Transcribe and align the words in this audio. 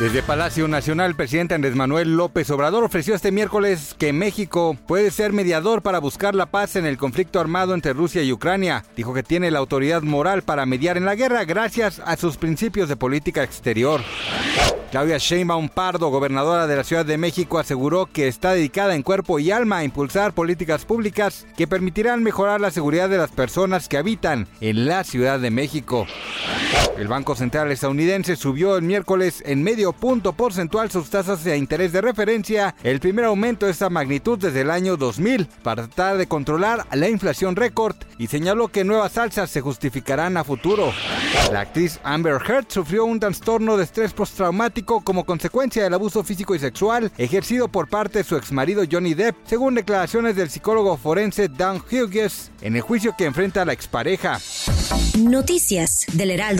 Desde 0.00 0.22
Palacio 0.22 0.66
Nacional, 0.66 1.10
el 1.10 1.14
presidente 1.14 1.54
Andrés 1.54 1.76
Manuel 1.76 2.16
López 2.16 2.48
Obrador 2.48 2.84
ofreció 2.84 3.14
este 3.14 3.32
miércoles 3.32 3.94
que 3.98 4.14
México 4.14 4.74
puede 4.86 5.10
ser 5.10 5.34
mediador 5.34 5.82
para 5.82 5.98
buscar 5.98 6.34
la 6.34 6.46
paz 6.46 6.76
en 6.76 6.86
el 6.86 6.96
conflicto 6.96 7.38
armado 7.38 7.74
entre 7.74 7.92
Rusia 7.92 8.22
y 8.22 8.32
Ucrania. 8.32 8.82
Dijo 8.96 9.12
que 9.12 9.22
tiene 9.22 9.50
la 9.50 9.58
autoridad 9.58 10.00
moral 10.00 10.40
para 10.40 10.64
mediar 10.64 10.96
en 10.96 11.04
la 11.04 11.16
guerra 11.16 11.44
gracias 11.44 12.00
a 12.02 12.16
sus 12.16 12.38
principios 12.38 12.88
de 12.88 12.96
política 12.96 13.42
exterior. 13.42 14.00
Claudia 14.90 15.18
Sheinbaum 15.18 15.68
Pardo, 15.68 16.08
gobernadora 16.08 16.66
de 16.66 16.76
la 16.76 16.84
Ciudad 16.84 17.04
de 17.04 17.18
México, 17.18 17.58
aseguró 17.58 18.06
que 18.06 18.26
está 18.26 18.54
dedicada 18.54 18.94
en 18.94 19.02
cuerpo 19.02 19.38
y 19.38 19.50
alma 19.50 19.78
a 19.78 19.84
impulsar 19.84 20.32
políticas 20.32 20.86
públicas 20.86 21.46
que 21.58 21.68
permitirán 21.68 22.22
mejorar 22.22 22.58
la 22.62 22.70
seguridad 22.70 23.10
de 23.10 23.18
las 23.18 23.32
personas 23.32 23.86
que 23.86 23.98
habitan 23.98 24.48
en 24.62 24.86
la 24.86 25.04
Ciudad 25.04 25.38
de 25.38 25.50
México. 25.50 26.06
El 26.98 27.08
Banco 27.08 27.34
Central 27.34 27.72
estadounidense 27.72 28.36
subió 28.36 28.76
el 28.76 28.82
miércoles 28.82 29.42
en 29.46 29.62
medio 29.62 29.92
punto 29.92 30.34
porcentual 30.34 30.90
sus 30.90 31.08
tasas 31.08 31.42
de 31.44 31.56
interés 31.56 31.92
de 31.92 32.02
referencia, 32.02 32.74
el 32.82 33.00
primer 33.00 33.24
aumento 33.24 33.66
de 33.66 33.72
esta 33.72 33.88
magnitud 33.88 34.38
desde 34.38 34.60
el 34.60 34.70
año 34.70 34.98
2000, 34.98 35.48
para 35.62 35.86
tratar 35.86 36.18
de 36.18 36.26
controlar 36.26 36.86
la 36.92 37.08
inflación 37.08 37.56
récord 37.56 37.96
y 38.18 38.26
señaló 38.26 38.68
que 38.68 38.84
nuevas 38.84 39.16
alzas 39.16 39.48
se 39.48 39.62
justificarán 39.62 40.36
a 40.36 40.44
futuro. 40.44 40.92
La 41.52 41.60
actriz 41.60 41.98
Amber 42.04 42.40
Heard 42.46 42.66
sufrió 42.68 43.04
un 43.06 43.18
trastorno 43.18 43.76
de 43.76 43.84
estrés 43.84 44.12
postraumático 44.12 45.00
como 45.02 45.24
consecuencia 45.24 45.82
del 45.82 45.94
abuso 45.94 46.22
físico 46.22 46.54
y 46.54 46.58
sexual 46.58 47.10
ejercido 47.16 47.68
por 47.68 47.88
parte 47.88 48.18
de 48.18 48.24
su 48.24 48.36
exmarido 48.36 48.82
Johnny 48.90 49.14
Depp, 49.14 49.36
según 49.46 49.74
declaraciones 49.74 50.36
del 50.36 50.50
psicólogo 50.50 50.96
forense 50.96 51.48
Dan 51.48 51.78
Hughes 51.78 52.50
en 52.60 52.76
el 52.76 52.82
juicio 52.82 53.14
que 53.16 53.24
enfrenta 53.24 53.62
a 53.62 53.64
la 53.64 53.72
expareja. 53.72 54.38
Noticias 55.18 56.06
del 56.12 56.30
Heraldo 56.30 56.59